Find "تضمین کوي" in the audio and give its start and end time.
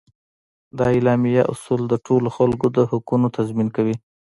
3.37-3.95